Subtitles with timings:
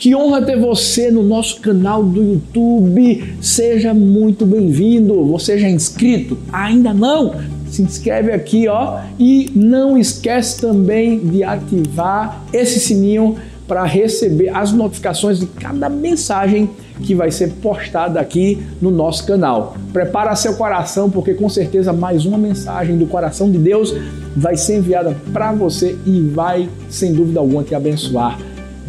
[0.00, 3.34] Que honra ter você no nosso canal do YouTube.
[3.38, 5.26] Seja muito bem-vindo.
[5.26, 6.38] Você já é inscrito?
[6.50, 7.34] Ainda não?
[7.68, 13.36] Se inscreve aqui, ó, e não esquece também de ativar esse sininho
[13.68, 16.70] para receber as notificações de cada mensagem
[17.02, 19.76] que vai ser postada aqui no nosso canal.
[19.92, 23.94] Prepara seu coração, porque com certeza mais uma mensagem do coração de Deus
[24.34, 28.38] vai ser enviada para você e vai, sem dúvida alguma, te abençoar.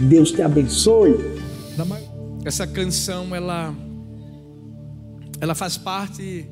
[0.09, 1.15] Deus te abençoe.
[2.43, 3.73] Essa canção ela
[5.39, 6.47] ela faz parte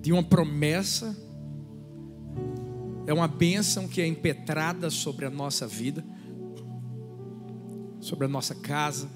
[0.00, 1.16] de uma promessa.
[3.06, 6.04] É uma bênção que é impetrada sobre a nossa vida,
[7.98, 9.08] sobre a nossa casa.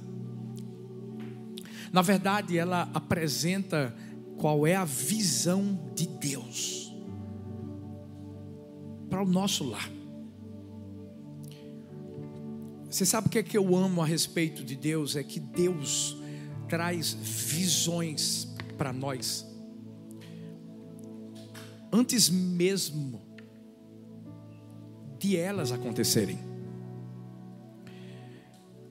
[1.92, 3.94] Na verdade, ela apresenta
[4.36, 6.92] qual é a visão de Deus
[9.08, 9.88] para o nosso lar.
[12.94, 15.16] Você sabe o que é que eu amo a respeito de Deus?
[15.16, 16.16] É que Deus
[16.68, 18.46] traz visões
[18.78, 19.44] para nós.
[21.92, 23.20] Antes mesmo
[25.18, 26.38] de elas acontecerem.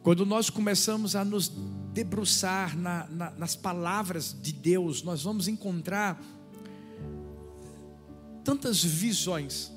[0.02, 1.50] Quando nós começamos a nos
[1.94, 6.22] debruçar na, na, nas palavras de Deus, nós vamos encontrar
[8.44, 9.72] tantas visões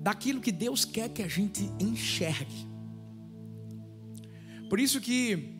[0.00, 2.66] daquilo que Deus quer que a gente enxergue.
[4.68, 5.54] Por isso que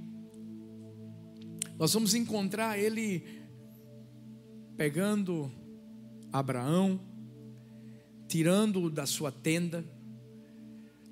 [1.79, 3.25] nós vamos encontrar ele
[4.77, 5.51] pegando
[6.33, 7.01] Abraão,
[8.29, 9.85] tirando-o da sua tenda,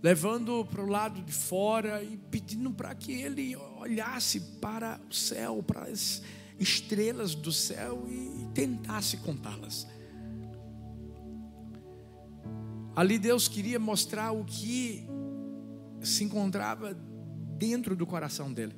[0.02, 5.62] levando-o para o lado de fora e pedindo para que ele olhasse para o céu,
[5.62, 6.22] para as
[6.58, 9.86] estrelas do céu e tentasse contá-las.
[12.96, 15.06] Ali Deus queria mostrar o que
[16.00, 16.94] se encontrava
[17.58, 18.74] dentro do coração dele.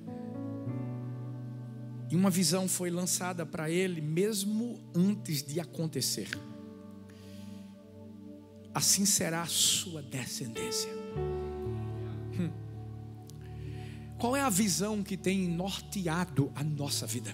[2.11, 6.29] E uma visão foi lançada para ele mesmo antes de acontecer.
[8.75, 10.91] Assim será a sua descendência.
[12.39, 12.51] Hum.
[14.19, 17.33] Qual é a visão que tem norteado a nossa vida?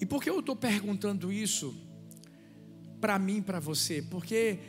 [0.00, 1.93] E por que eu estou perguntando isso?
[3.04, 4.60] Para mim, para você, porque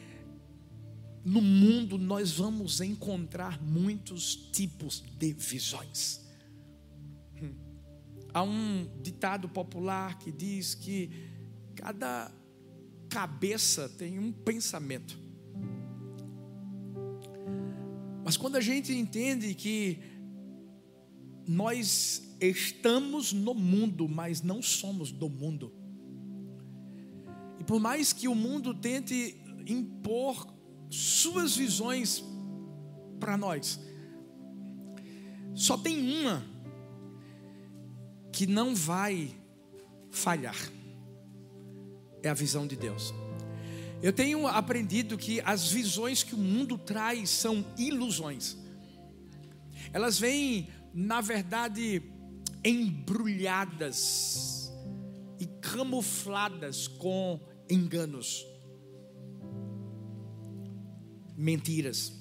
[1.23, 6.19] no mundo nós vamos encontrar muitos tipos de visões.
[7.41, 7.53] Hum.
[8.33, 11.09] Há um ditado popular que diz que
[11.75, 12.29] cada
[13.07, 15.17] cabeça tem um pensamento.
[18.25, 19.97] Mas quando a gente entende que
[21.47, 25.84] nós estamos no mundo, mas não somos do mundo,
[27.65, 29.37] por mais que o mundo tente
[29.67, 30.47] impor
[30.89, 32.23] suas visões
[33.19, 33.79] para nós,
[35.53, 36.45] só tem uma
[38.31, 39.31] que não vai
[40.11, 40.57] falhar.
[42.21, 43.13] É a visão de Deus.
[44.01, 48.57] Eu tenho aprendido que as visões que o mundo traz são ilusões.
[49.93, 52.03] Elas vêm, na verdade,
[52.63, 54.69] embrulhadas
[55.39, 57.39] e camufladas com
[57.69, 58.45] enganos,
[61.35, 62.13] mentiras.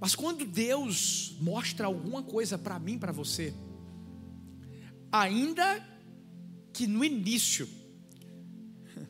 [0.00, 3.52] Mas quando Deus mostra alguma coisa para mim, para você,
[5.10, 5.84] ainda
[6.72, 7.68] que no início,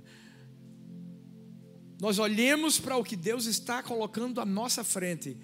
[2.00, 5.36] nós olhemos para o que Deus está colocando à nossa frente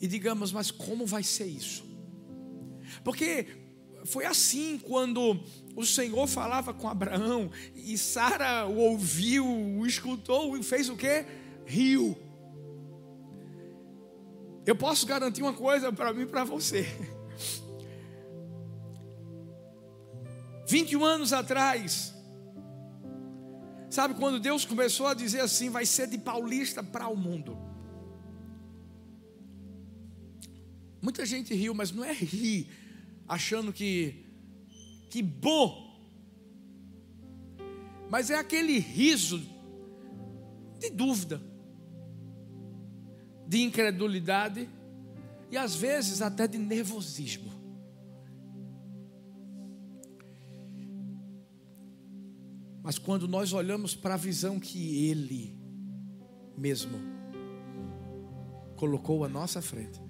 [0.00, 1.84] e digamos, mas como vai ser isso?
[3.04, 3.61] Porque
[4.04, 5.38] foi assim quando
[5.76, 11.24] o Senhor falava com Abraão e Sara o ouviu, o escutou e fez o que?
[11.64, 12.16] Riu.
[14.66, 16.86] Eu posso garantir uma coisa para mim e para você.
[20.66, 22.14] 21 anos atrás,
[23.90, 27.58] sabe quando Deus começou a dizer assim: vai ser de paulista para o mundo.
[31.00, 32.81] Muita gente riu, mas não é rir
[33.32, 34.26] achando que
[35.08, 35.90] que bom.
[38.10, 39.42] Mas é aquele riso
[40.78, 41.40] de dúvida,
[43.46, 44.68] de incredulidade
[45.50, 47.50] e às vezes até de nervosismo.
[52.82, 55.56] Mas quando nós olhamos para a visão que Ele
[56.56, 56.98] mesmo
[58.76, 60.02] colocou à nossa frente,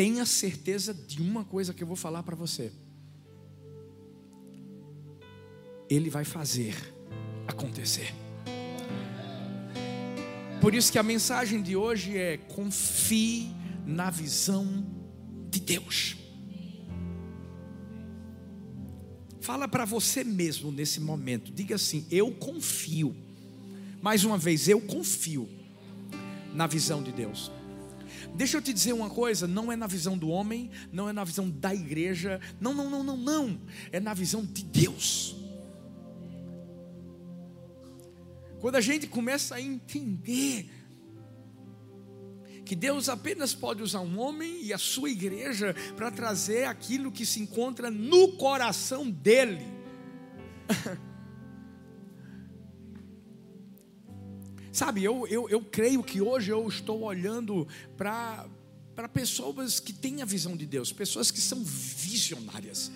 [0.00, 2.72] tenha certeza de uma coisa que eu vou falar para você.
[5.90, 6.74] Ele vai fazer
[7.46, 8.14] acontecer.
[10.58, 13.50] Por isso que a mensagem de hoje é: confie
[13.84, 14.86] na visão
[15.50, 16.16] de Deus.
[19.38, 23.14] Fala para você mesmo nesse momento, diga assim: eu confio.
[24.00, 25.46] Mais uma vez, eu confio
[26.54, 27.52] na visão de Deus.
[28.34, 31.24] Deixa eu te dizer uma coisa: não é na visão do homem, não é na
[31.24, 33.60] visão da igreja, não, não, não, não, não,
[33.92, 35.36] é na visão de Deus.
[38.60, 40.70] Quando a gente começa a entender
[42.64, 47.26] que Deus apenas pode usar um homem e a sua igreja para trazer aquilo que
[47.26, 49.66] se encontra no coração dele.
[54.72, 58.48] Sabe, eu, eu, eu creio que hoje eu estou olhando para
[59.12, 62.92] pessoas que têm a visão de Deus, pessoas que são visionárias.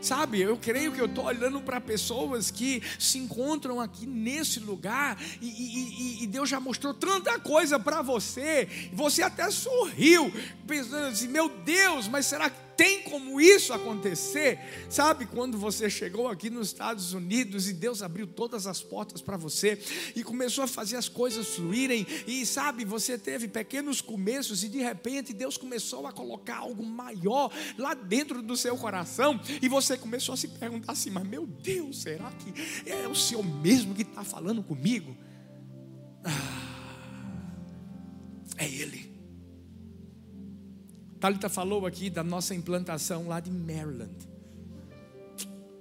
[0.00, 5.16] Sabe, eu creio que eu estou olhando para pessoas que se encontram aqui nesse lugar
[5.40, 10.32] e, e, e Deus já mostrou tanta coisa para você, você até sorriu,
[10.66, 14.58] pensando assim: meu Deus, mas será que tem como isso acontecer?
[14.88, 19.36] Sabe, quando você chegou aqui nos Estados Unidos e Deus abriu todas as portas para
[19.36, 19.80] você
[20.14, 24.78] e começou a fazer as coisas fluírem, e sabe, você teve pequenos começos e de
[24.78, 30.34] repente Deus começou a colocar algo maior lá dentro do seu coração, e você começou
[30.34, 32.52] a se perguntar assim: mas meu Deus, será que
[32.88, 35.16] é o Senhor mesmo que está falando comigo?
[36.24, 36.72] Ah,
[38.58, 39.01] é Ele.
[41.22, 44.12] Talita falou aqui da nossa implantação lá de Maryland,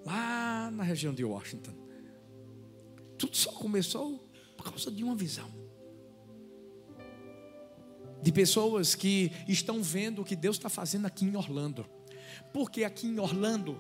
[0.06, 1.74] lá na região de Washington.
[3.18, 4.24] Tudo só começou
[4.56, 5.50] por causa de uma visão.
[8.22, 11.88] De pessoas que estão vendo o que Deus está fazendo aqui em Orlando.
[12.54, 13.80] Porque aqui em Orlando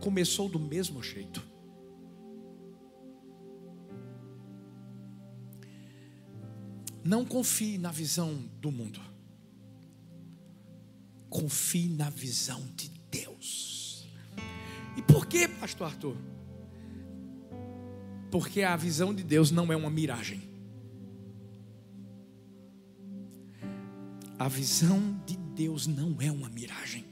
[0.00, 1.42] começou do mesmo jeito.
[7.02, 9.11] Não confie na visão do mundo
[11.32, 14.06] confie na visão de Deus.
[14.98, 16.16] E por que, pastor Arthur?
[18.30, 20.42] Porque a visão de Deus não é uma miragem.
[24.38, 27.06] A visão de Deus não é uma miragem.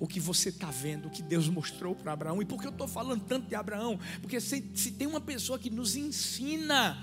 [0.00, 2.42] O que você está vendo, o que Deus mostrou para Abraão.
[2.42, 3.98] E por que eu estou falando tanto de Abraão?
[4.20, 7.00] Porque se, se tem uma pessoa que nos ensina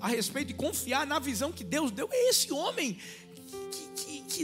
[0.00, 3.85] a respeito de confiar na visão que Deus deu, é esse homem que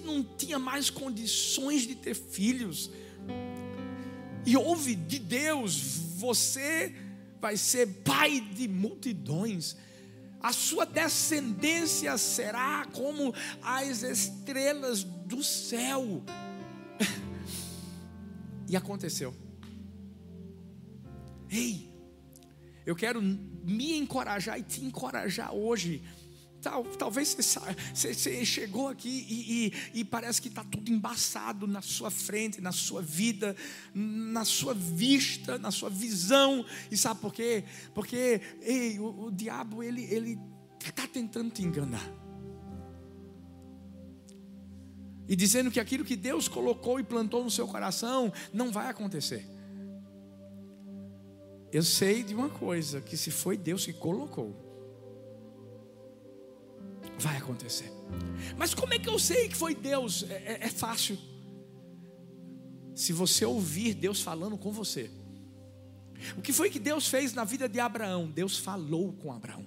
[0.00, 2.90] não tinha mais condições de ter filhos.
[4.46, 5.76] E ouve de Deus:
[6.16, 6.94] você
[7.40, 9.76] vai ser pai de multidões.
[10.40, 16.22] A sua descendência será como as estrelas do céu.
[18.68, 19.34] E aconteceu.
[21.50, 21.92] Ei,
[22.86, 26.02] eu quero me encorajar e te encorajar hoje
[26.62, 27.60] Tal, talvez você,
[27.92, 32.60] você, você, chegou aqui e, e, e parece que está tudo embaçado na sua frente,
[32.60, 33.56] na sua vida,
[33.92, 36.64] na sua vista, na sua visão.
[36.88, 37.64] E sabe por quê?
[37.92, 40.38] Porque ei, o, o diabo ele ele
[40.80, 42.08] está tentando te enganar.
[45.28, 49.44] E dizendo que aquilo que Deus colocou e plantou no seu coração não vai acontecer.
[51.72, 54.71] Eu sei de uma coisa: que se foi Deus que colocou,
[57.42, 57.92] acontecer.
[58.56, 60.24] Mas como é que eu sei que foi Deus?
[60.28, 61.18] É, é, é fácil.
[62.94, 65.10] Se você ouvir Deus falando com você.
[66.36, 68.30] O que foi que Deus fez na vida de Abraão?
[68.30, 69.66] Deus falou com Abraão.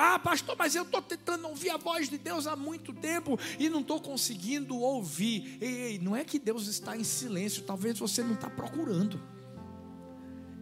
[0.00, 3.68] Ah, pastor, mas eu estou tentando ouvir a voz de Deus há muito tempo e
[3.68, 5.58] não estou conseguindo ouvir.
[5.60, 9.20] Ei, ei, não é que Deus está em silêncio, talvez você não está procurando.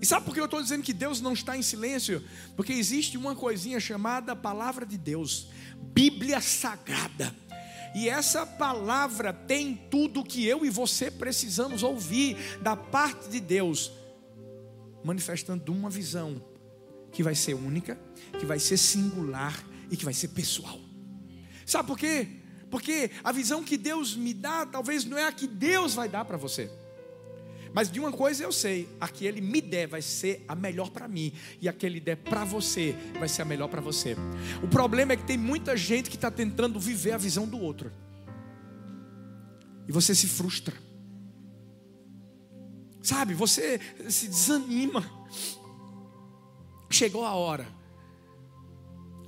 [0.01, 2.23] E sabe por que eu estou dizendo que Deus não está em silêncio?
[2.55, 7.35] Porque existe uma coisinha chamada palavra de Deus, Bíblia Sagrada.
[7.95, 13.91] E essa palavra tem tudo que eu e você precisamos ouvir da parte de Deus,
[15.03, 16.45] manifestando uma visão
[17.11, 17.99] que vai ser única,
[18.39, 20.79] que vai ser singular e que vai ser pessoal.
[21.65, 22.29] Sabe por quê?
[22.71, 26.27] Porque a visão que Deus me dá, talvez não é a que Deus vai dar
[26.27, 26.71] para você.
[27.73, 30.91] Mas de uma coisa eu sei: a que Ele me der vai ser a melhor
[30.91, 34.17] para mim, e a que Ele der para você vai ser a melhor para você.
[34.63, 37.93] O problema é que tem muita gente que está tentando viver a visão do outro,
[39.89, 40.75] e você se frustra,
[43.03, 43.35] sabe?
[43.35, 45.05] Você se desanima.
[46.89, 47.67] Chegou a hora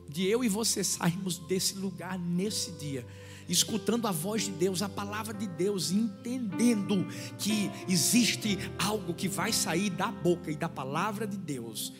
[0.08, 3.04] de eu e você sairmos desse lugar nesse dia
[3.48, 7.06] escutando a voz de Deus, a palavra de Deus, entendendo
[7.38, 11.92] que existe algo que vai sair da boca e da palavra de Deus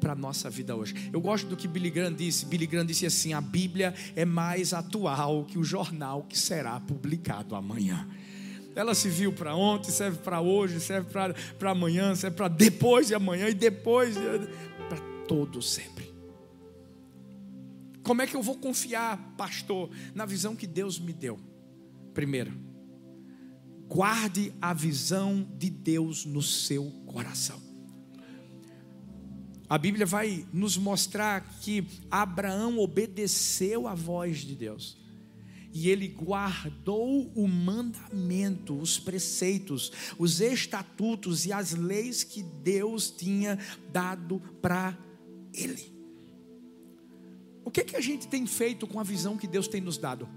[0.00, 1.10] para a nossa vida hoje.
[1.12, 2.46] Eu gosto do que Billy Graham disse.
[2.46, 7.54] Billy Graham disse assim: a Bíblia é mais atual que o jornal que será publicado
[7.54, 8.08] amanhã.
[8.74, 13.14] Ela se viu para ontem, serve para hoje, serve para amanhã, serve para depois de
[13.14, 14.16] amanhã e depois,
[14.88, 16.09] para todo sempre.
[18.02, 21.38] Como é que eu vou confiar, pastor, na visão que Deus me deu?
[22.14, 22.52] Primeiro,
[23.86, 27.60] guarde a visão de Deus no seu coração.
[29.68, 34.98] A Bíblia vai nos mostrar que Abraão obedeceu à voz de Deus.
[35.72, 43.56] E ele guardou o mandamento, os preceitos, os estatutos e as leis que Deus tinha
[43.92, 44.98] dado para
[45.52, 45.99] ele.
[47.64, 50.28] O que, que a gente tem feito com a visão que Deus tem nos dado?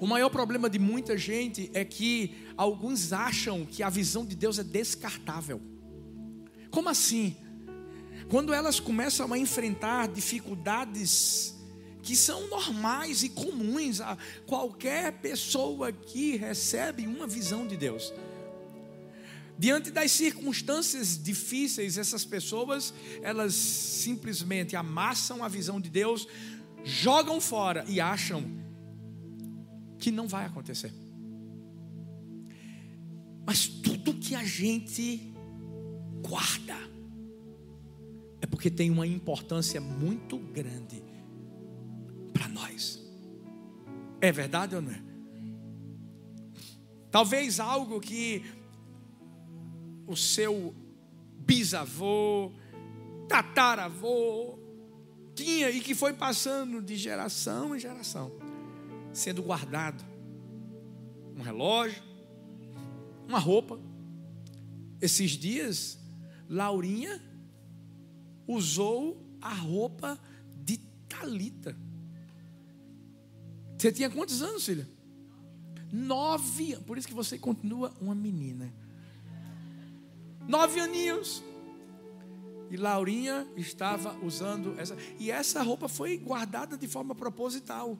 [0.00, 4.58] O maior problema de muita gente é que alguns acham que a visão de Deus
[4.58, 5.60] é descartável.
[6.70, 7.36] Como assim?
[8.28, 11.54] Quando elas começam a enfrentar dificuldades
[12.02, 18.12] que são normais e comuns a qualquer pessoa que recebe uma visão de Deus.
[19.58, 22.92] Diante das circunstâncias difíceis, essas pessoas,
[23.22, 26.26] elas simplesmente amassam a visão de Deus,
[26.82, 28.44] jogam fora e acham
[29.98, 30.92] que não vai acontecer.
[33.46, 35.32] Mas tudo que a gente
[36.20, 36.76] guarda,
[38.40, 41.02] é porque tem uma importância muito grande
[42.32, 43.02] para nós.
[44.20, 45.02] É verdade ou não é?
[47.10, 48.42] Talvez algo que
[50.06, 50.74] o seu
[51.38, 52.52] bisavô,
[53.28, 54.58] tataravô,
[55.34, 58.32] tinha e que foi passando de geração em geração,
[59.12, 60.04] sendo guardado.
[61.36, 62.02] Um relógio,
[63.28, 63.78] uma roupa.
[65.00, 65.98] Esses dias,
[66.48, 67.20] Laurinha
[68.46, 70.18] usou a roupa
[70.62, 71.76] de Talita.
[73.76, 74.88] Você tinha quantos anos, filha?
[75.92, 76.76] Nove.
[76.86, 78.72] Por isso que você continua uma menina.
[80.48, 81.42] Nove aninhos.
[82.70, 84.96] E Laurinha estava usando essa.
[85.18, 87.98] E essa roupa foi guardada de forma proposital.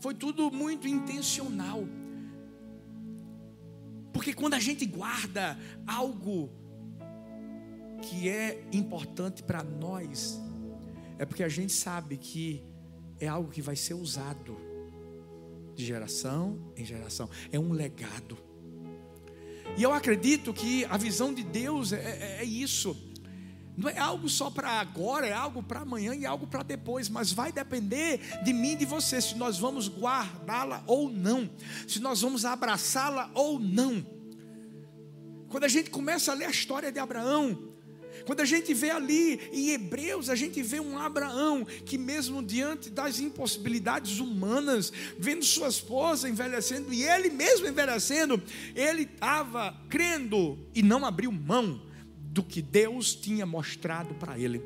[0.00, 1.84] Foi tudo muito intencional.
[4.12, 6.50] Porque quando a gente guarda algo
[8.02, 10.40] que é importante para nós,
[11.18, 12.62] é porque a gente sabe que
[13.18, 14.56] é algo que vai ser usado
[15.74, 18.36] de geração em geração, é um legado.
[19.76, 22.96] E eu acredito que a visão de Deus é, é, é isso.
[23.76, 27.32] Não é algo só para agora, é algo para amanhã e algo para depois, mas
[27.32, 31.50] vai depender de mim e de você se nós vamos guardá-la ou não,
[31.88, 34.04] se nós vamos abraçá-la ou não.
[35.48, 37.71] Quando a gente começa a ler a história de Abraão,
[38.24, 42.90] quando a gente vê ali em Hebreus, a gente vê um Abraão que, mesmo diante
[42.90, 48.42] das impossibilidades humanas, vendo sua esposa envelhecendo e ele mesmo envelhecendo,
[48.74, 51.80] ele estava crendo e não abriu mão
[52.16, 54.62] do que Deus tinha mostrado para ele.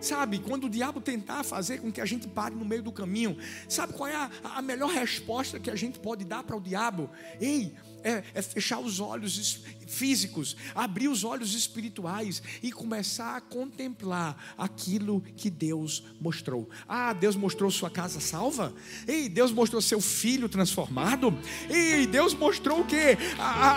[0.00, 3.36] Sabe, quando o diabo tentar fazer com que a gente pare no meio do caminho,
[3.68, 7.10] sabe qual é a, a melhor resposta que a gente pode dar para o diabo?
[7.38, 14.54] Ei, é, é fechar os olhos físicos, abrir os olhos espirituais e começar a contemplar
[14.56, 16.68] aquilo que Deus mostrou.
[16.88, 18.72] Ah, Deus mostrou sua casa salva?
[19.06, 21.36] Ei, Deus mostrou seu filho transformado?
[21.68, 23.18] Ei, Deus mostrou o que?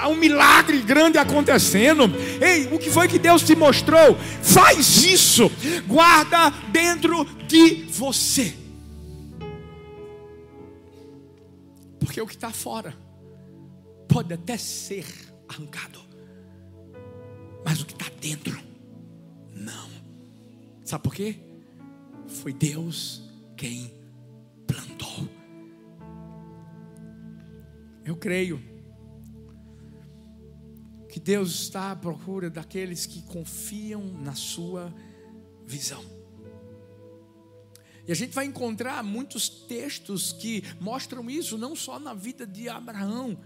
[0.09, 2.03] Um milagre grande acontecendo.
[2.41, 4.15] Ei, o que foi que Deus te mostrou?
[4.41, 5.51] Faz isso,
[5.87, 6.12] guarda
[6.71, 8.53] dentro de você.
[11.99, 12.95] Porque o que está fora
[14.07, 15.05] pode até ser
[15.47, 15.99] arrancado,
[17.65, 18.59] mas o que está dentro,
[19.51, 19.89] não.
[20.83, 21.39] Sabe por quê?
[22.27, 23.23] Foi Deus
[23.57, 23.93] quem
[24.67, 25.27] plantou.
[28.05, 28.61] Eu creio
[31.09, 34.93] que Deus está à procura daqueles que confiam na sua
[35.73, 36.03] visão.
[38.07, 42.69] E a gente vai encontrar muitos textos que mostram isso, não só na vida de
[42.69, 43.39] Abraão,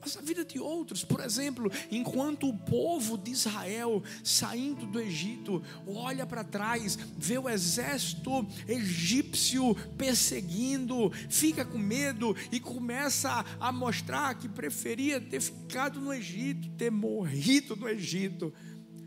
[0.00, 1.04] mas a vida de outros.
[1.04, 7.48] Por exemplo, enquanto o povo de Israel saindo do Egito olha para trás, vê o
[7.48, 16.12] exército egípcio perseguindo, fica com medo e começa a mostrar que preferia ter ficado no
[16.12, 18.52] Egito, ter morrido no Egito.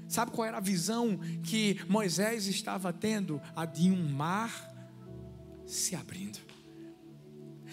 [0.08, 3.42] Sabe qual era a visão que Moisés estava tendo?
[3.56, 4.74] A de um mar
[5.66, 6.40] se abrindo.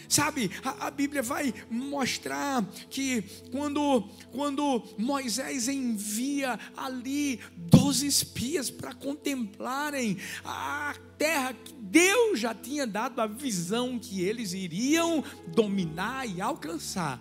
[0.09, 8.93] Sabe, a, a, Bíblia vai mostrar que quando, quando Moisés envia ali doze espias para
[8.93, 16.41] contemplarem a terra que Deus já tinha dado a visão que eles iriam dominar e
[16.41, 17.21] alcançar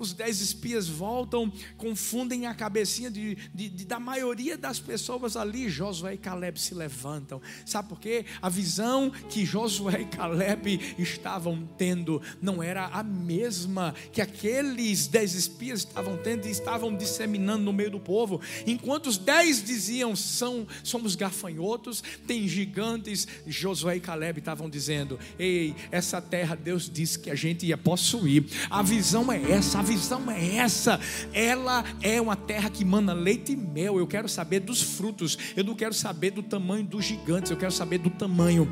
[0.00, 5.68] os dez espias voltam, confundem a cabecinha de, de, de, da maioria das pessoas ali.
[5.68, 7.40] Josué e Caleb se levantam.
[7.66, 8.24] Sabe por quê?
[8.40, 15.34] A visão que Josué e Caleb estavam tendo não era a mesma que aqueles dez
[15.34, 18.40] espias estavam tendo e estavam disseminando no meio do povo.
[18.66, 25.74] Enquanto os dez diziam, São, somos gafanhotos, tem gigantes, Josué e Caleb estavam dizendo: Ei,
[25.90, 28.44] essa terra Deus disse que a gente ia possuir.
[28.70, 31.00] A visão é essa, a visão é essa.
[31.32, 33.98] Ela é uma terra que mana leite e mel.
[33.98, 35.36] Eu quero saber dos frutos.
[35.56, 37.50] Eu não quero saber do tamanho dos gigantes.
[37.50, 38.70] Eu quero saber do tamanho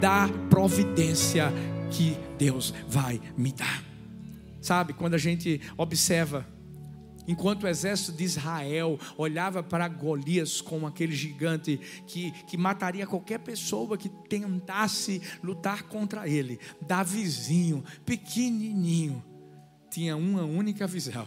[0.00, 1.52] da providência
[1.90, 3.82] que Deus vai me dar.
[4.60, 6.46] Sabe, quando a gente observa
[7.28, 13.38] Enquanto o exército de Israel olhava para Golias como aquele gigante que, que mataria qualquer
[13.38, 19.22] pessoa que tentasse lutar contra ele, Davizinho, pequenininho,
[19.90, 21.26] tinha uma única visão.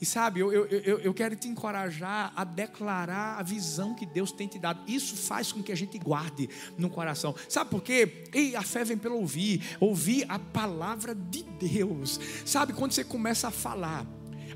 [0.00, 4.30] E sabe, eu, eu, eu, eu, quero te encorajar a declarar a visão que Deus
[4.30, 4.80] tem te dado.
[4.86, 7.34] Isso faz com que a gente guarde no coração.
[7.48, 8.24] Sabe por quê?
[8.32, 12.20] E a fé vem pelo ouvir, ouvir a palavra de Deus.
[12.46, 14.06] Sabe, quando você começa a falar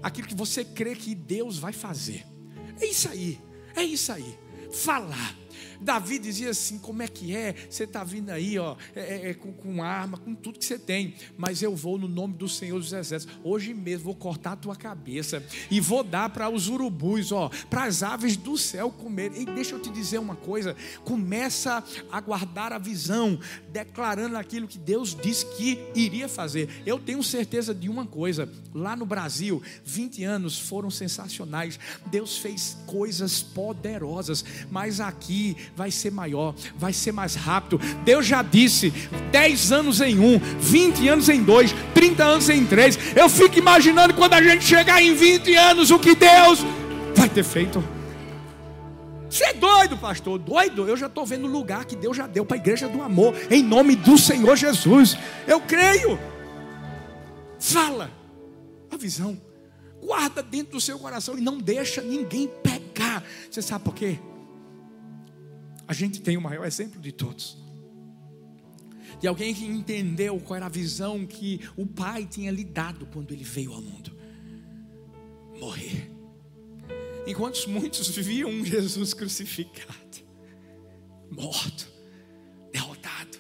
[0.01, 2.25] aquilo que você crê que Deus vai fazer.
[2.81, 3.41] É isso aí,
[3.75, 4.39] é isso aí.
[4.73, 5.37] Falar
[5.83, 7.55] Davi dizia assim: como é que é?
[7.69, 10.79] Você está vindo aí, ó, é, é, é, com, com arma, com tudo que você
[10.79, 13.37] tem, mas eu vou no nome do Senhor dos Exércitos.
[13.43, 17.85] Hoje mesmo vou cortar a tua cabeça e vou dar para os urubus, ó, para
[17.85, 19.33] as aves do céu comer.
[19.37, 23.39] E deixa eu te dizer uma coisa: começa a guardar a visão,
[23.73, 26.69] declarando aquilo que Deus disse que iria fazer.
[26.87, 31.79] Eu tenho certeza de uma coisa: lá no Brasil, 20 anos foram sensacionais.
[32.07, 37.81] Deus fez coisas poderosas, mas aqui vai ser maior, vai ser mais rápido.
[38.05, 38.91] Deus já disse:
[39.31, 42.99] 10 anos em um, 20 anos em dois, 30 anos em três.
[43.17, 46.61] Eu fico imaginando quando a gente chegar em 20 anos o que Deus
[47.17, 47.83] vai ter feito.
[49.29, 50.39] Você é doido, pastor?
[50.39, 50.87] Doido?
[50.87, 53.35] Eu já estou vendo o lugar que Deus já deu para a igreja do amor,
[53.51, 55.17] em nome do Senhor Jesus.
[55.47, 56.19] Eu creio.
[57.59, 58.11] Fala
[58.91, 59.41] a visão,
[60.03, 63.25] guarda dentro do seu coração e não deixa ninguém pegar.
[63.51, 64.19] Você sabe por quê?
[65.93, 67.59] A gente tem o maior exemplo de todos.
[69.21, 73.31] De alguém que entendeu qual era a visão que o pai tinha lhe dado quando
[73.33, 74.17] ele veio ao mundo:
[75.61, 76.11] morrer.
[77.27, 80.27] Enquanto muitos viviam um Jesus crucificado,
[81.31, 81.87] morto,
[82.73, 83.37] derrotado.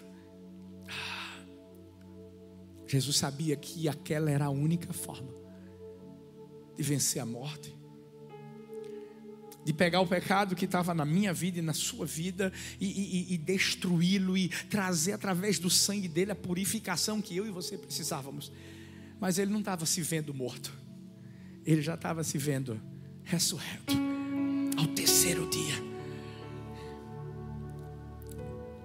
[0.90, 1.40] Ah,
[2.86, 5.32] Jesus sabia que aquela era a única forma
[6.76, 7.74] de vencer a morte
[9.64, 13.34] de pegar o pecado que estava na minha vida e na sua vida e, e,
[13.34, 18.52] e destruí-lo e trazer através do sangue dele a purificação que eu e você precisávamos.
[19.20, 20.72] Mas ele não estava se vendo morto,
[21.64, 22.80] ele já estava se vendo
[23.22, 23.94] ressurreto
[24.76, 25.92] ao terceiro dia.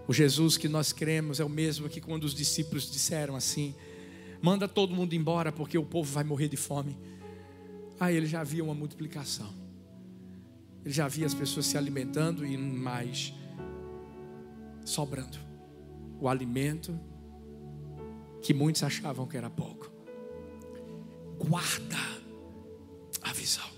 [0.08, 3.76] O Jesus que nós cremos é o mesmo que quando os discípulos disseram assim:
[4.42, 6.98] manda todo mundo embora porque o povo vai morrer de fome.
[8.00, 9.66] Aí ele já havia uma multiplicação.
[10.88, 13.34] Ele já via as pessoas se alimentando e mais
[14.86, 15.38] sobrando.
[16.17, 16.97] O alimento
[18.41, 19.91] que muitos achavam que era pouco.
[21.38, 21.97] Guarda
[23.21, 23.69] a visão.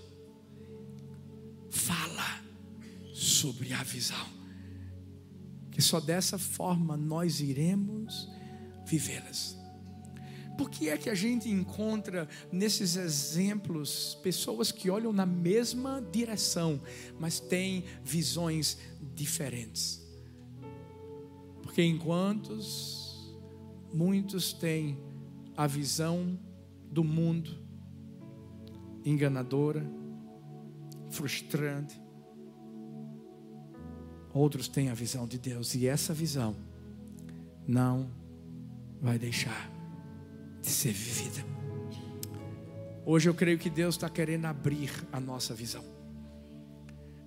[1.68, 2.44] Fala
[3.12, 4.28] sobre a visão.
[5.72, 8.30] Que só dessa forma nós iremos
[8.86, 9.58] vivê-las.
[10.60, 16.78] Por que é que a gente encontra nesses exemplos pessoas que olham na mesma direção,
[17.18, 18.76] mas têm visões
[19.14, 20.06] diferentes?
[21.62, 22.58] Porque enquanto
[23.90, 24.98] muitos têm
[25.56, 26.38] a visão
[26.90, 27.56] do mundo
[29.02, 29.90] enganadora,
[31.08, 31.98] frustrante,
[34.34, 36.54] outros têm a visão de Deus e essa visão
[37.66, 38.10] não
[39.00, 39.79] vai deixar
[40.60, 41.44] de ser vivida.
[43.04, 45.84] Hoje eu creio que Deus está querendo abrir a nossa visão.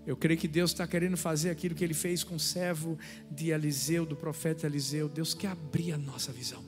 [0.06, 2.98] Eu creio que Deus está querendo fazer aquilo que Ele fez com o servo
[3.32, 5.08] de Eliseu, do profeta Eliseu.
[5.08, 6.64] Deus quer abrir a nossa visão.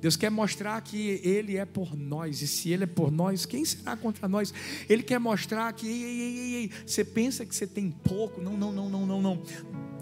[0.00, 3.64] Deus quer mostrar que Ele é por nós, e se Ele é por nós, quem
[3.64, 4.52] será contra nós?
[4.86, 8.70] Ele quer mostrar que ei, ei, ei, você pensa que você tem pouco, não, não,
[8.70, 9.42] não, não, não, não.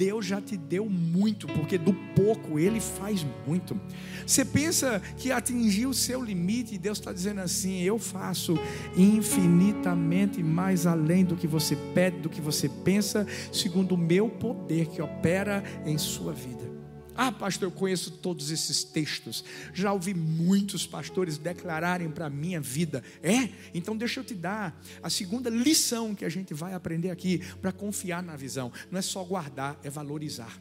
[0.04, 3.80] Deus já te deu muito, porque do pouco Ele faz muito.
[4.26, 8.58] Você pensa que atingiu o seu limite e Deus está dizendo assim: Eu faço
[8.96, 14.86] infinitamente mais além do que você pede, do que você pensa, segundo o meu poder
[14.86, 16.71] que opera em sua vida.
[17.14, 19.44] Ah, pastor, eu conheço todos esses textos.
[19.74, 23.02] Já ouvi muitos pastores declararem para a minha vida.
[23.22, 23.50] É?
[23.74, 27.72] Então deixa eu te dar a segunda lição que a gente vai aprender aqui para
[27.72, 28.72] confiar na visão.
[28.90, 30.60] Não é só guardar, é valorizar.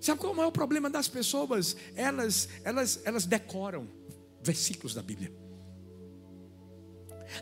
[0.00, 1.76] Sabe qual é o problema das pessoas?
[1.94, 3.88] Elas, elas, elas decoram
[4.42, 5.32] versículos da Bíblia.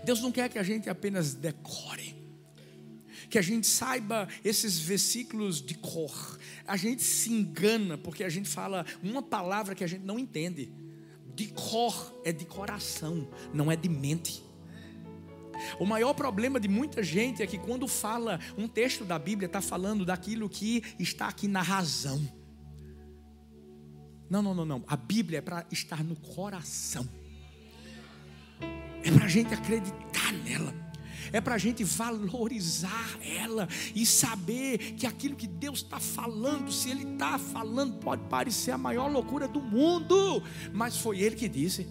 [0.05, 2.15] Deus não quer que a gente apenas decore
[3.28, 6.38] que a gente saiba esses versículos de cor.
[6.66, 10.70] A gente se engana porque a gente fala uma palavra que a gente não entende.
[11.34, 14.42] De cor é de coração, não é de mente.
[15.78, 19.60] O maior problema de muita gente é que quando fala um texto da Bíblia, está
[19.60, 22.20] falando daquilo que está aqui na razão.
[24.28, 24.84] Não, não, não, não.
[24.86, 27.08] A Bíblia é para estar no coração.
[29.02, 30.86] É para a gente acreditar nela
[31.32, 36.90] é para a gente valorizar ela e saber que aquilo que Deus está falando, se
[36.90, 41.88] Ele está falando, pode parecer a maior loucura do mundo, mas foi Ele que disse.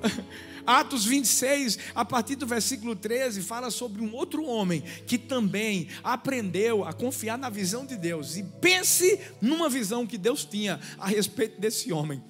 [0.66, 6.84] Atos 26, a partir do versículo 13, fala sobre um outro homem que também aprendeu
[6.84, 8.36] a confiar na visão de Deus.
[8.36, 12.22] E pense numa visão que Deus tinha a respeito desse homem.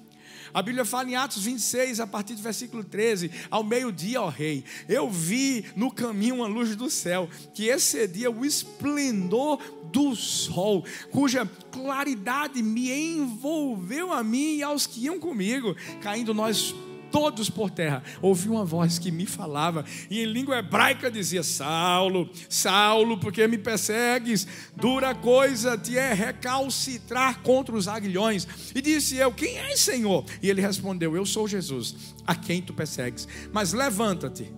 [0.53, 4.63] A Bíblia fala em Atos 26, a partir do versículo 13: Ao meio-dia, ó rei,
[4.87, 9.59] eu vi no caminho uma luz do céu que excedia o esplendor
[9.91, 16.73] do sol, cuja claridade me envolveu a mim e aos que iam comigo, caindo nós
[17.11, 18.03] todos por terra.
[18.21, 23.57] Ouvi uma voz que me falava, e em língua hebraica dizia: Saulo, Saulo, porque me
[23.57, 24.47] persegues?
[24.75, 28.47] Dura coisa te é recalcitrar contra os aguilhões.
[28.73, 30.25] E disse eu: Quem é, Senhor?
[30.41, 33.27] E ele respondeu: Eu sou Jesus, a quem tu persegues.
[33.51, 34.51] Mas levanta-te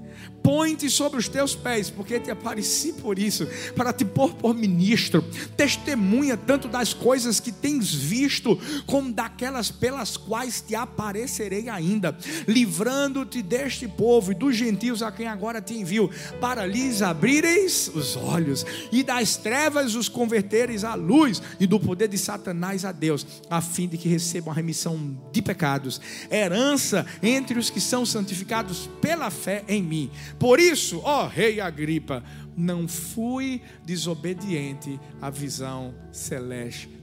[0.44, 5.24] põe-te sobre os teus pés, porque te apareci por isso, para te pôr por ministro,
[5.56, 13.42] testemunha tanto das coisas que tens visto, como daquelas pelas quais te aparecerei ainda, livrando-te
[13.42, 16.10] deste povo e dos gentios a quem agora te envio,
[16.42, 22.10] para lhes abrireis os olhos, e das trevas os convertereis à luz, e do poder
[22.10, 27.53] de Satanás a Deus, a fim de que recebam a remissão de pecados, herança entre
[27.58, 30.12] os que são santificados pela fé em mim.
[30.40, 32.24] Por isso, ó rei Agripa,
[32.56, 36.94] não fui desobediente à visão celestial.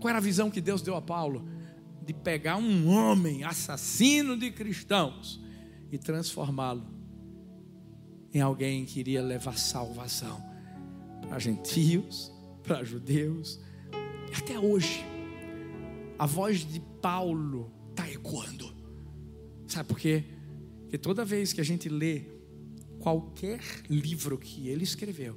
[0.00, 1.48] Qual era a visão que Deus deu a Paulo?
[2.04, 5.40] De pegar um homem assassino de cristãos
[5.90, 6.86] e transformá-lo
[8.32, 10.42] em alguém que iria levar salvação
[11.28, 13.60] para gentios, para judeus.
[14.36, 15.04] Até hoje,
[16.18, 18.74] a voz de Paulo está ecoando.
[19.66, 20.24] Sabe por quê?
[20.82, 22.22] Porque toda vez que a gente lê
[22.98, 25.36] qualquer livro que ele escreveu,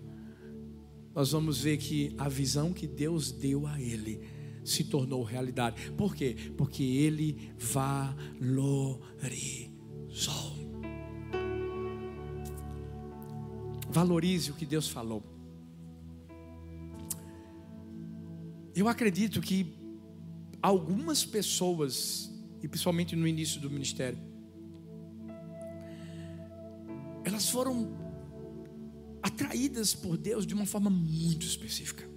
[1.14, 4.22] nós vamos ver que a visão que Deus deu a ele
[4.64, 5.92] se tornou realidade.
[5.92, 6.36] Por quê?
[6.58, 9.02] Porque ele valorizou.
[13.90, 15.22] Valorize o que Deus falou.
[18.74, 19.81] Eu acredito que
[20.62, 24.20] algumas pessoas, e principalmente no início do ministério,
[27.24, 27.98] elas foram
[29.22, 32.08] atraídas por Deus de uma forma muito específica.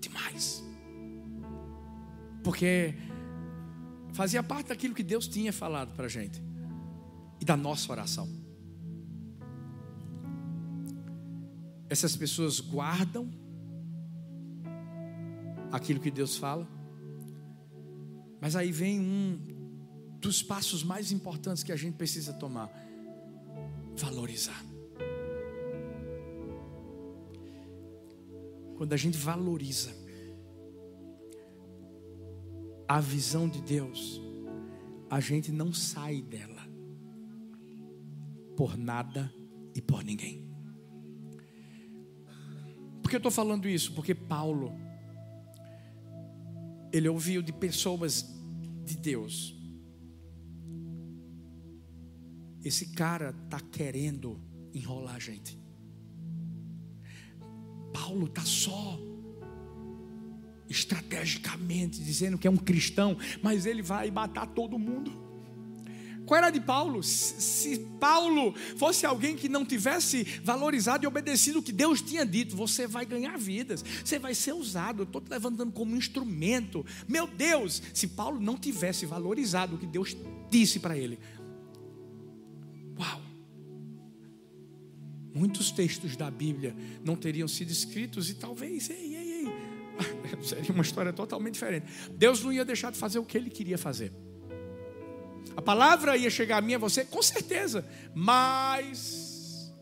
[0.00, 0.62] Demais.
[2.42, 2.94] Porque
[4.12, 6.42] fazia parte daquilo que Deus tinha falado para a gente
[7.40, 8.28] e da nossa oração.
[11.88, 13.30] Essas pessoas guardam
[15.74, 16.68] aquilo que Deus fala,
[18.40, 19.38] mas aí vem um
[20.20, 22.70] dos passos mais importantes que a gente precisa tomar
[23.96, 24.64] valorizar.
[28.76, 29.90] Quando a gente valoriza
[32.86, 34.20] a visão de Deus,
[35.10, 36.62] a gente não sai dela
[38.56, 39.32] por nada
[39.74, 40.44] e por ninguém.
[43.02, 43.92] Por que eu estou falando isso?
[43.92, 44.83] Porque Paulo,
[46.96, 48.24] ele ouviu de pessoas
[48.86, 49.54] de Deus
[52.64, 54.40] Esse cara está querendo
[54.72, 55.60] enrolar a gente.
[57.92, 58.98] Paulo está só
[60.66, 65.12] estrategicamente dizendo que é um cristão, mas ele vai matar todo mundo.
[66.26, 67.02] Qual era de Paulo?
[67.02, 72.56] Se Paulo fosse alguém que não tivesse valorizado e obedecido o que Deus tinha dito,
[72.56, 75.02] você vai ganhar vidas, você vai ser usado.
[75.02, 76.84] Eu estou te levantando como instrumento.
[77.06, 80.16] Meu Deus, se Paulo não tivesse valorizado o que Deus
[80.50, 81.18] disse para ele,
[82.98, 83.20] uau!
[85.34, 89.48] Muitos textos da Bíblia não teriam sido escritos e talvez, ei, ei, ei,
[90.42, 91.86] seria uma história totalmente diferente.
[92.12, 94.12] Deus não ia deixar de fazer o que ele queria fazer.
[95.56, 99.72] A palavra ia chegar a mim a você, com certeza, mas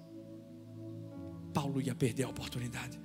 [1.55, 3.01] Paulo ia perder a oportunidade.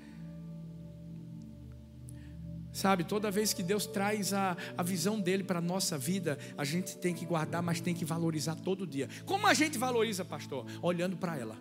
[2.73, 6.63] Sabe, toda vez que Deus traz a, a visão dele para a nossa vida, a
[6.63, 9.09] gente tem que guardar, mas tem que valorizar todo dia.
[9.25, 10.65] Como a gente valoriza, pastor?
[10.81, 11.57] Olhando para ela.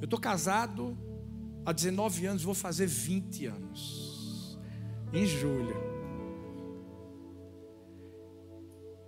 [0.00, 0.98] Eu estou casado
[1.64, 4.03] há 19 anos, vou fazer 20 anos
[5.14, 5.76] em julho.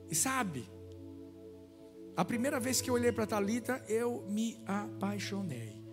[0.09, 0.65] E sabe,
[2.17, 5.85] a primeira vez que eu olhei para Talita, eu me apaixonei.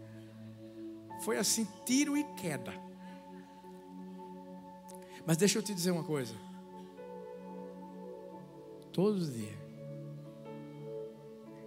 [1.25, 2.73] Foi assim, tiro e queda.
[5.25, 6.35] Mas deixa eu te dizer uma coisa.
[8.91, 9.63] Todos os dias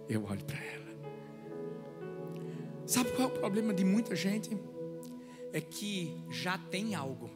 [0.07, 0.87] eu olho para ela.
[2.85, 4.57] Sabe qual é o problema de muita gente?
[5.51, 7.29] É que já tem algo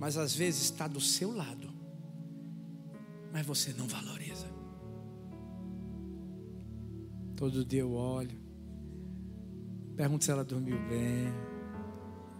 [0.00, 1.70] mas às vezes está do seu lado,
[3.30, 4.48] mas você não valoriza.
[7.36, 8.40] Todo dia eu olho,
[9.94, 11.30] pergunto se ela dormiu bem,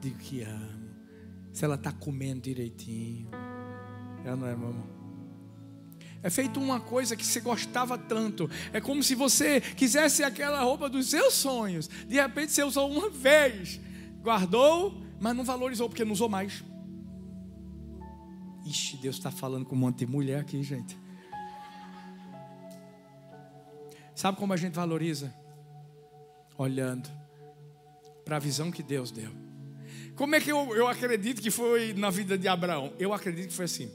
[0.01, 0.91] digo que amo,
[1.53, 3.29] se ela está comendo direitinho.
[4.25, 4.91] Ela não é, mamãe.
[6.23, 8.49] É feito uma coisa que você gostava tanto.
[8.73, 11.89] É como se você quisesse aquela roupa dos seus sonhos.
[12.07, 13.79] De repente você usou uma vez,
[14.23, 16.63] guardou, mas não valorizou porque não usou mais.
[18.65, 20.99] Ixi, Deus está falando com um monte de mulher aqui, gente.
[24.15, 25.33] Sabe como a gente valoriza?
[26.59, 27.09] Olhando
[28.25, 29.31] para a visão que Deus deu.
[30.15, 32.93] Como é que eu, eu acredito que foi na vida de Abraão?
[32.99, 33.91] Eu acredito que foi assim.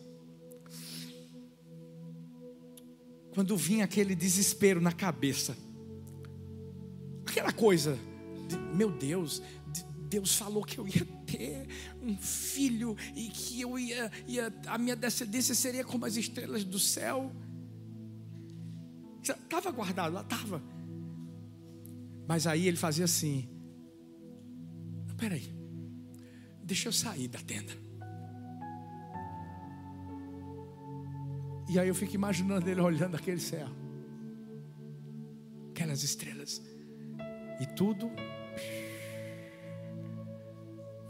[3.36, 5.56] Quando vinha aquele desespero na cabeça,
[7.28, 8.00] aquela coisa,
[8.48, 9.44] de, meu Deus,
[10.10, 11.68] Deus falou que eu ia ter
[12.02, 16.80] um filho e que eu ia, ia a minha descendência seria como as estrelas do
[16.80, 17.32] céu.
[19.22, 20.62] Estava guardado lá, estava.
[22.28, 23.50] Mas aí ele fazia assim:
[25.18, 25.54] peraí,
[26.64, 27.74] deixa eu sair da tenda.
[31.68, 33.68] E aí eu fico imaginando ele olhando aquele céu,
[35.72, 36.62] aquelas estrelas,
[37.60, 38.12] e tudo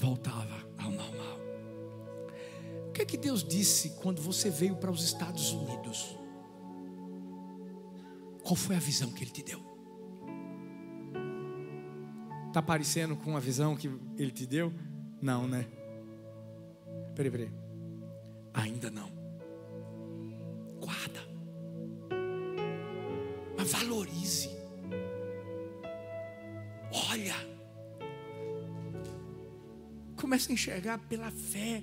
[0.06, 1.40] voltava ao normal.
[2.88, 6.16] O que é que Deus disse quando você veio para os Estados Unidos?
[8.44, 9.60] Qual foi a visão que Ele te deu?
[12.48, 14.72] Está parecendo com a visão que Ele te deu?
[15.20, 15.68] Não, né?
[17.16, 17.52] Peraí, peraí.
[18.54, 19.12] Ainda não.
[20.80, 21.35] Guarda.
[30.36, 31.82] Começa a enxergar pela fé.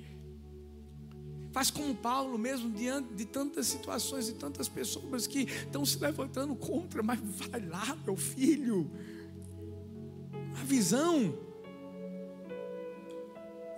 [1.53, 6.55] Faz como Paulo mesmo, diante de tantas situações e tantas pessoas que estão se levantando
[6.55, 8.91] contra, mas vai lá, meu filho.
[10.61, 11.35] A visão.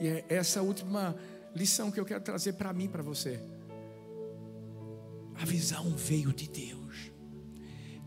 [0.01, 1.15] E é essa última
[1.55, 3.41] lição que eu quero trazer para mim, para você.
[5.41, 7.13] A visão veio de Deus.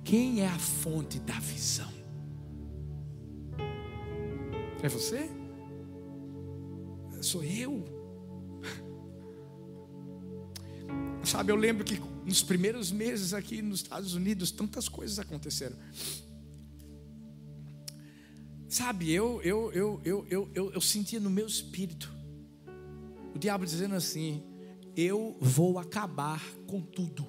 [0.04, 1.94] Quem é a fonte da visão?
[4.84, 5.47] É você?
[7.28, 7.84] Sou eu.
[11.24, 15.76] Sabe, eu lembro que nos primeiros meses aqui nos Estados Unidos, tantas coisas aconteceram.
[18.70, 22.14] Sabe, eu, eu, eu, eu, eu, eu, eu sentia no meu espírito
[23.36, 24.44] o diabo dizendo assim:
[24.96, 27.28] Eu vou acabar com tudo.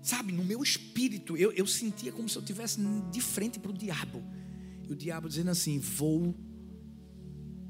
[0.00, 2.80] Sabe, no meu espírito, eu, eu sentia como se eu estivesse
[3.12, 4.22] de frente para o diabo
[4.92, 6.34] o diabo dizendo assim: vou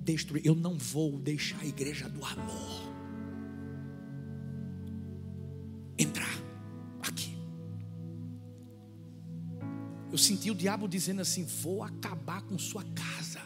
[0.00, 2.92] destruir, eu não vou deixar a igreja do amor
[5.98, 6.38] entrar
[7.00, 7.37] aqui.
[10.11, 13.40] Eu senti o diabo dizendo assim: vou acabar com sua casa.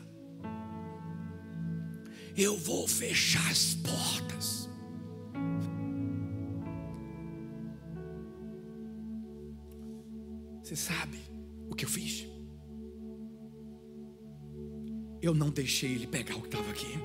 [2.36, 4.68] Eu vou fechar as portas.
[10.62, 11.18] Você sabe
[11.70, 12.35] o que eu fiz?
[15.22, 16.98] Eu não deixei ele pegar o que estava aqui.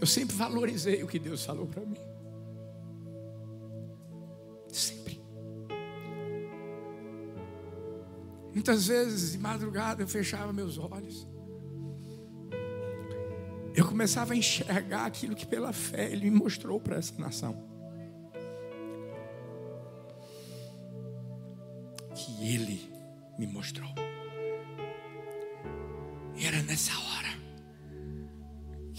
[0.00, 1.98] Eu sempre valorizei o que Deus falou para mim.
[4.68, 5.20] Sempre.
[8.54, 11.26] Muitas vezes, de madrugada, eu fechava meus olhos.
[13.74, 17.67] Eu começava a enxergar aquilo que pela fé Ele me mostrou para essa nação.
[23.38, 23.88] Me mostrou.
[26.36, 27.28] E era nessa hora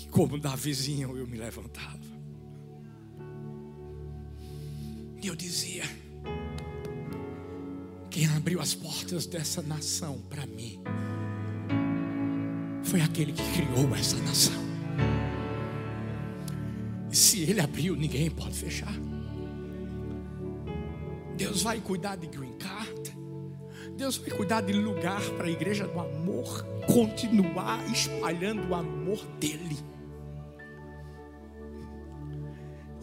[0.09, 1.99] como Davizinho eu me levantava.
[5.21, 5.83] E eu dizia:
[8.09, 10.81] quem abriu as portas dessa nação para mim
[12.83, 14.69] foi aquele que criou essa nação.
[17.11, 18.93] E se ele abriu, ninguém pode fechar.
[21.37, 22.58] Deus vai cuidar de green.
[23.99, 29.77] Deus vai cuidar de lugar para a igreja do amor continuar espalhando o amor dele.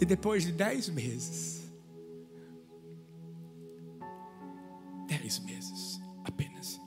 [0.01, 1.71] E depois de dez meses,
[5.07, 6.81] dez meses apenas,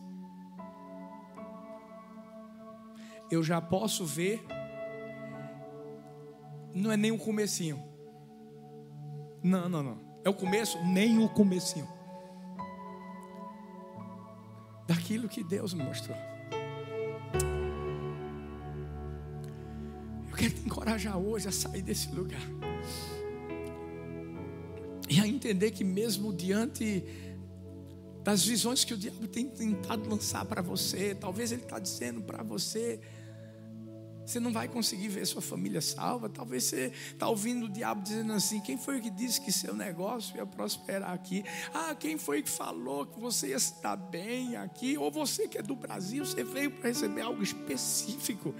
[3.29, 4.43] eu já posso ver,
[6.73, 7.79] não é nem o comecinho.
[9.43, 9.99] Não, não, não.
[10.25, 11.98] É o começo, nem o comecinho.
[14.89, 16.17] Daquilo que Deus me mostrou.
[20.31, 22.41] Eu quero te encorajar hoje a sair desse lugar.
[25.07, 27.03] E a entender que, mesmo diante
[28.23, 32.41] das visões que o diabo tem tentado lançar para você, talvez ele está dizendo para
[32.41, 32.99] você,
[34.29, 36.29] você não vai conseguir ver sua família salva.
[36.29, 40.37] Talvez você está ouvindo o diabo dizendo assim: quem foi que disse que seu negócio
[40.37, 41.43] ia prosperar aqui?
[41.73, 44.97] Ah, quem foi que falou que você ia estar bem aqui?
[44.97, 48.53] Ou você que é do Brasil, você veio para receber algo específico.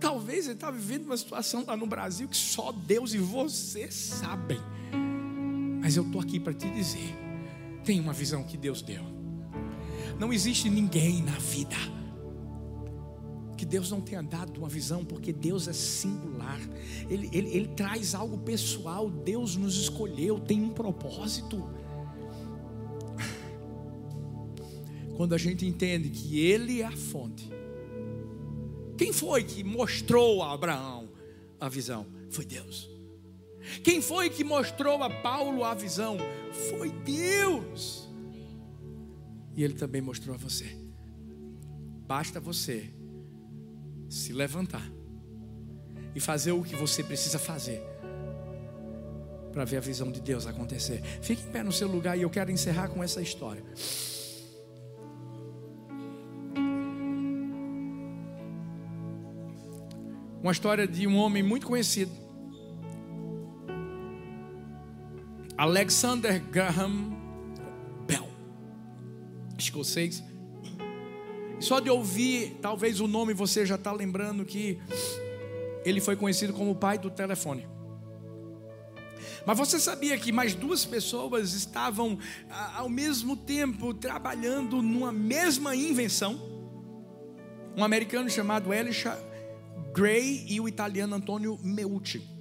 [0.00, 4.60] Talvez você está vivendo uma situação lá no Brasil que só Deus e você sabem.
[5.80, 7.14] Mas eu estou aqui para te dizer:
[7.84, 9.04] tem uma visão que Deus deu.
[10.18, 11.97] Não existe ninguém na vida
[13.68, 16.58] Deus não tenha dado uma visão, porque Deus é singular,
[17.10, 19.10] Ele, ele, ele traz algo pessoal.
[19.10, 21.62] Deus nos escolheu, tem um propósito.
[25.16, 27.50] Quando a gente entende que Ele é a fonte,
[28.96, 31.10] quem foi que mostrou a Abraão
[31.60, 32.06] a visão?
[32.30, 32.88] Foi Deus.
[33.82, 36.16] Quem foi que mostrou a Paulo a visão?
[36.70, 38.08] Foi Deus.
[39.54, 40.76] E ele também mostrou a você.
[42.06, 42.90] Basta você
[44.08, 44.88] se levantar
[46.14, 47.82] e fazer o que você precisa fazer
[49.52, 51.02] para ver a visão de Deus acontecer.
[51.22, 53.64] Fique em pé no seu lugar e eu quero encerrar com essa história.
[60.40, 62.12] Uma história de um homem muito conhecido
[65.58, 67.18] Alexander Graham
[68.06, 68.28] Bell,
[69.58, 70.22] escocês.
[71.60, 74.78] Só de ouvir, talvez o nome você já está lembrando que
[75.84, 77.66] ele foi conhecido como o pai do telefone.
[79.44, 82.18] Mas você sabia que mais duas pessoas estavam
[82.76, 86.40] ao mesmo tempo trabalhando numa mesma invenção?
[87.76, 89.18] Um americano chamado Elisha
[89.94, 92.38] Gray e o italiano Antonio Meucci.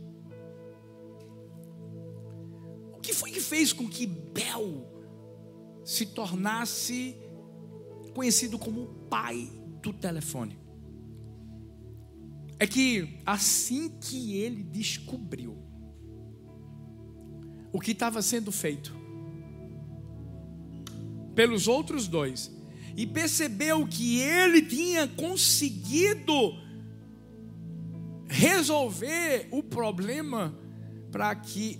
[3.08, 4.86] que foi que fez com que Bel
[5.86, 7.15] se tornasse
[8.17, 9.47] conhecido como o pai
[9.80, 10.58] do telefone?
[12.58, 15.56] É que assim que ele descobriu
[17.71, 18.91] o que estava sendo feito
[21.36, 22.51] pelos outros dois
[22.95, 26.34] e percebeu que ele tinha conseguido
[28.27, 30.58] resolver o problema
[31.12, 31.80] para que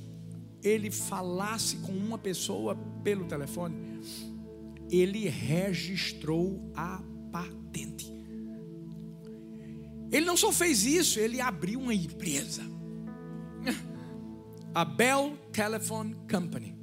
[0.62, 3.76] ele falasse com uma pessoa pelo telefone,
[4.89, 8.12] ele registrou a patente.
[10.12, 12.63] Ele não só fez isso, ele abriu uma empresa.
[14.73, 16.77] A Bell Telephone Company.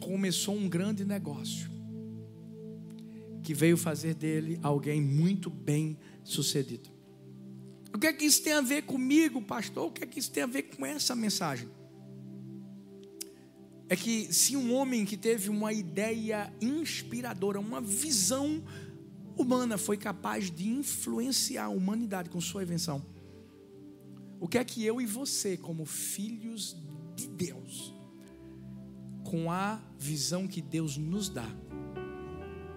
[0.00, 1.70] Começou um grande negócio
[3.42, 6.88] que veio fazer dele alguém muito bem sucedido.
[7.92, 9.88] O que é que isso tem a ver comigo, pastor?
[9.88, 11.68] O que é que isso tem a ver com essa mensagem?
[13.90, 18.62] É que se um homem que teve uma ideia inspiradora, uma visão
[19.36, 23.04] humana, foi capaz de influenciar a humanidade com sua invenção,
[24.38, 26.76] o que é que eu e você, como filhos
[27.16, 27.92] de Deus,
[29.24, 31.48] com a visão que Deus nos dá,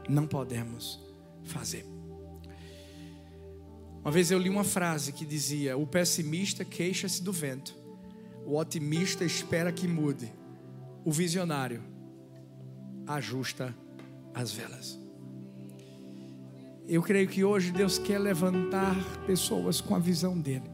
[0.10, 1.00] não podemos
[1.44, 1.86] fazer.
[4.02, 7.78] Uma vez eu li uma frase que dizia: O pessimista queixa-se do vento,
[8.48, 10.34] o otimista espera que mude,
[11.06, 11.82] o visionário
[13.06, 13.76] ajusta
[14.34, 15.00] as velas.
[16.88, 18.96] Eu creio que hoje Deus quer levantar
[19.26, 20.70] pessoas com a visão dele,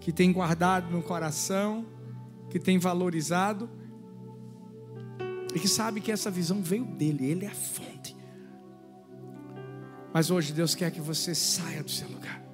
[0.00, 1.86] que tem guardado no coração,
[2.50, 3.68] que tem valorizado
[5.54, 8.16] e que sabe que essa visão veio dele, ele é a fonte.
[10.12, 12.47] Mas hoje Deus quer que você saia do seu lugar.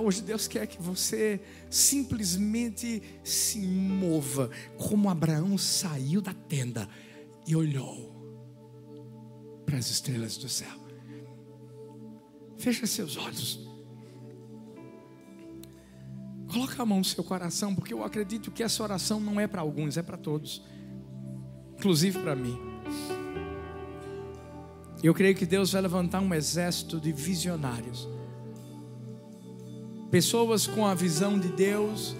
[0.00, 6.88] Hoje Deus quer que você simplesmente se mova, como Abraão saiu da tenda
[7.46, 8.10] e olhou
[9.66, 10.80] para as estrelas do céu.
[12.56, 13.70] Feche seus olhos.
[16.52, 19.60] Coloca a mão no seu coração, porque eu acredito que essa oração não é para
[19.60, 20.62] alguns, é para todos,
[21.76, 22.58] inclusive para mim.
[25.02, 28.06] Eu creio que Deus vai levantar um exército de visionários,
[30.10, 32.16] pessoas com a visão de Deus,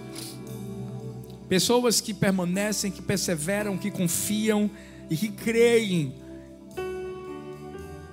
[1.49, 4.69] pessoas que permanecem, que perseveram, que confiam
[5.09, 6.15] e que creem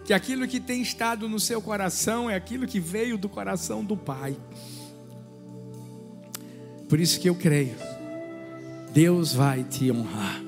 [0.04, 3.94] que aquilo que tem estado no seu coração é aquilo que veio do coração do
[3.94, 4.34] Pai.
[6.88, 7.76] Por isso que eu creio,
[8.90, 10.40] Deus vai te honrar.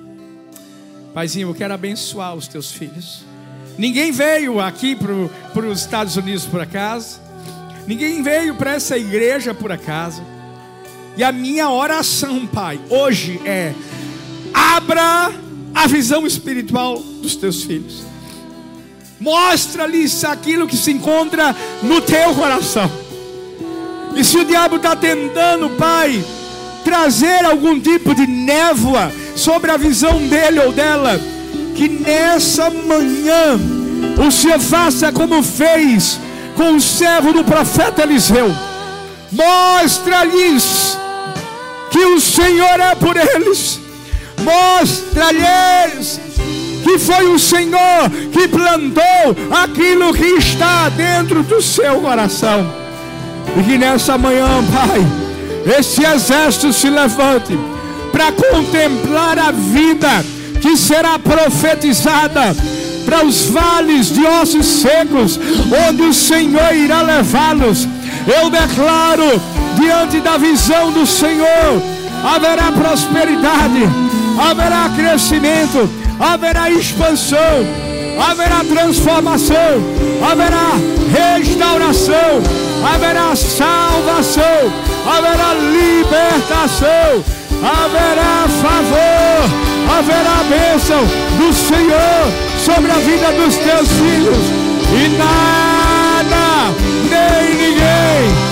[1.13, 3.23] Paizinho, eu quero abençoar os teus filhos.
[3.77, 7.21] Ninguém veio aqui para os Estados Unidos por acaso,
[7.91, 10.23] ninguém veio para essa igreja por acaso.
[11.17, 13.75] E a minha oração, Pai, hoje é:
[14.55, 15.33] abra
[15.75, 18.05] a visão espiritual dos teus filhos.
[19.19, 22.89] Mostra-lhes aquilo que se encontra no teu coração.
[24.15, 26.25] E se o diabo está tentando, Pai,
[26.85, 31.21] trazer algum tipo de névoa sobre a visão dele ou dela,
[31.75, 33.59] que nessa manhã
[34.25, 36.21] o Senhor faça como fez
[36.61, 38.55] com o servo do profeta Eliseu.
[39.33, 40.99] Mostra-lhes
[41.91, 43.81] que o Senhor é por eles.
[44.43, 46.21] Mostra-lhes
[46.85, 52.71] que foi o Senhor que plantou aquilo que está dentro do seu coração.
[53.59, 57.59] E que nessa manhã, Pai, esse exército se levante
[58.13, 60.11] para contemplar a vida
[60.61, 62.55] que será profetizada
[63.11, 65.39] para os vales de ossos secos,
[65.89, 67.89] onde o Senhor irá levá-los.
[68.25, 69.43] Eu declaro,
[69.75, 71.83] diante da visão do Senhor,
[72.23, 73.83] haverá prosperidade,
[74.39, 75.91] haverá crescimento,
[76.21, 77.67] haverá expansão,
[78.31, 79.57] haverá transformação,
[80.31, 80.71] haverá
[81.13, 82.41] restauração,
[82.95, 84.73] haverá salvação,
[85.05, 87.25] haverá libertação,
[87.61, 91.05] haverá favor, haverá bênção
[91.39, 94.47] do Senhor sobre a vida dos teus filhos,
[94.93, 96.75] e nada,
[97.09, 98.51] nem ninguém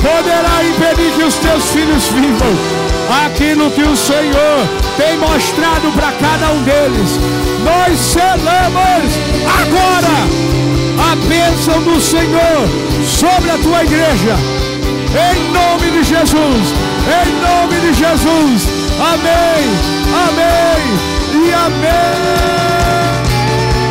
[0.00, 2.84] poderá impedir que os teus filhos vivam
[3.26, 7.18] aquilo que o Senhor tem mostrado para cada um deles.
[7.64, 9.12] Nós selamos
[9.62, 10.14] agora
[11.10, 12.68] a bênção do Senhor
[13.04, 14.36] sobre a tua igreja.
[15.14, 16.74] Em nome de Jesus.
[17.06, 18.68] Em nome de Jesus.
[19.00, 19.64] Amém.
[20.28, 21.46] Amém.
[21.46, 22.83] E amém.